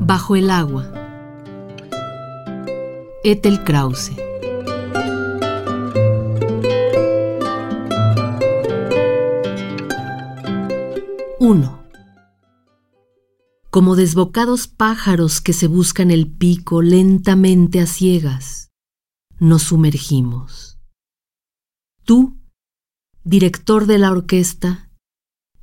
[0.00, 0.90] Bajo el agua.
[3.24, 4.12] Ethel Krause.
[13.74, 18.70] Como desbocados pájaros que se buscan el pico lentamente a ciegas,
[19.40, 20.78] nos sumergimos.
[22.04, 22.38] Tú,
[23.24, 24.90] director de la orquesta,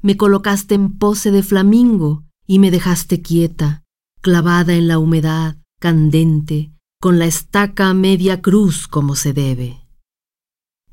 [0.01, 3.83] me colocaste en pose de flamingo y me dejaste quieta,
[4.21, 9.79] clavada en la humedad, candente, con la estaca a media cruz como se debe.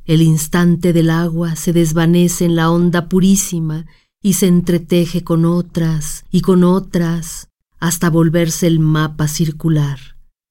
[0.04, 3.86] El instante del agua se desvanece en la onda purísima
[4.22, 7.48] y se entreteje con otras y con otras
[7.78, 9.98] hasta volverse el mapa circular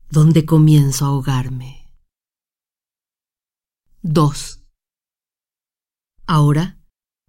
[0.10, 1.86] donde comienzo a ahogarme.
[4.04, 4.57] 2.
[6.28, 6.78] Ahora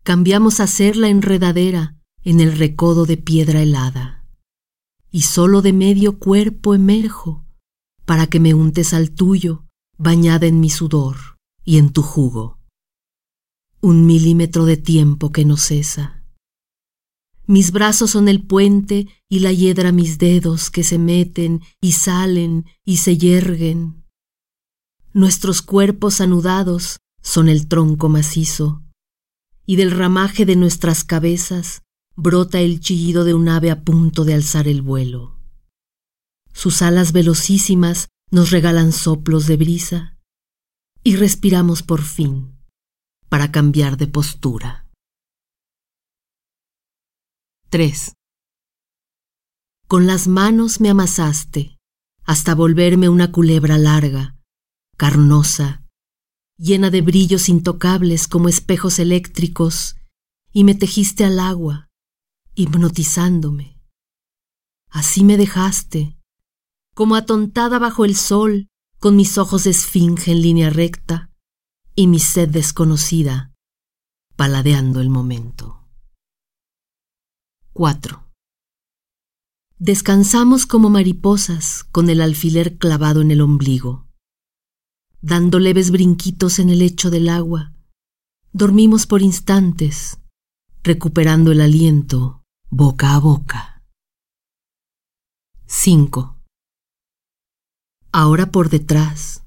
[0.03, 4.27] cambiamos a ser la enredadera en el recodo de piedra helada,
[5.13, 7.47] y solo de medio cuerpo emerjo
[8.05, 9.67] para que me untes al tuyo,
[9.99, 11.17] bañada en mi sudor
[11.65, 12.59] y en tu jugo.
[13.81, 16.25] Un milímetro de tiempo que no cesa.
[17.47, 22.67] Mis brazos son el puente y la hiedra mis dedos que se meten y salen
[22.85, 24.05] y se yerguen.
[25.13, 28.83] Nuestros cuerpos anudados son el tronco macizo
[29.69, 31.83] y del ramaje de nuestras cabezas
[32.17, 35.37] brota el chillido de un ave a punto de alzar el vuelo.
[36.55, 40.17] Sus alas velocísimas nos regalan soplos de brisa
[41.05, 42.57] y respiramos por fin
[43.29, 44.87] para cambiar de postura.
[47.69, 48.15] 3.
[49.87, 51.77] Con las manos me amasaste
[52.25, 54.35] hasta volverme una culebra larga,
[54.97, 55.83] carnosa,
[56.59, 59.97] llena de brillos intocables como espejos eléctricos,
[60.53, 61.89] y me tejiste al agua,
[62.55, 63.81] hipnotizándome.
[64.91, 66.19] Así me dejaste,
[66.95, 68.67] como atontada bajo el sol,
[68.99, 71.31] con mis ojos de esfinge en línea recta
[71.95, 73.53] y mi sed desconocida,
[74.35, 75.87] paladeando el momento.
[77.73, 78.25] 4.
[79.79, 84.08] Descansamos como mariposas con el alfiler clavado en el ombligo
[85.21, 87.73] dando leves brinquitos en el lecho del agua.
[88.53, 90.19] Dormimos por instantes,
[90.83, 93.83] recuperando el aliento boca a boca.
[95.67, 96.37] 5.
[98.13, 99.43] Ahora por detrás,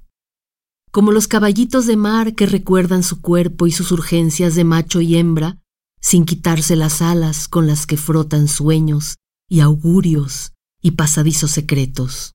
[0.92, 5.16] como los caballitos de mar que recuerdan su cuerpo y sus urgencias de macho y
[5.16, 5.62] hembra,
[6.02, 9.18] sin quitarse las alas con las que frotan sueños
[9.48, 12.34] y augurios y pasadizos secretos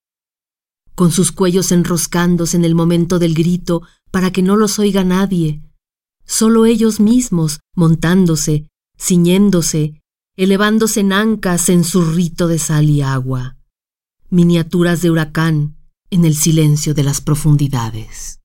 [0.97, 5.63] con sus cuellos enroscándose en el momento del grito para que no los oiga nadie,
[6.25, 8.67] solo ellos mismos montándose,
[8.99, 10.03] ciñéndose,
[10.37, 13.59] elevándose en ancas en su rito de sal y agua,
[14.31, 15.77] miniaturas de huracán
[16.11, 18.41] en el silencio de las profundidades.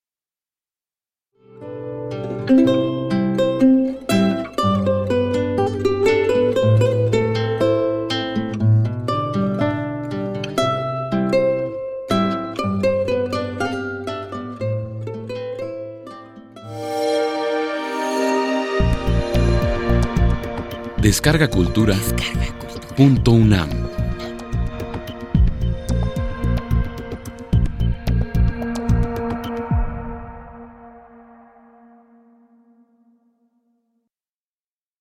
[21.02, 21.96] Descarga Cultura.
[21.96, 22.96] Descarga cultura.
[22.96, 24.01] Punto UNAM.